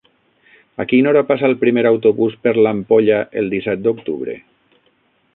[0.83, 4.39] A quina hora passa el primer autobús per l'Ampolla el disset d'octubre?